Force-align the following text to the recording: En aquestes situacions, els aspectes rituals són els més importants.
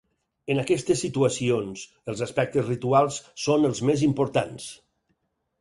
En 0.53 0.61
aquestes 0.61 1.03
situacions, 1.05 1.83
els 2.13 2.25
aspectes 2.27 2.67
rituals 2.71 3.21
són 3.45 3.71
els 3.71 3.83
més 3.91 4.05
importants. 4.09 4.69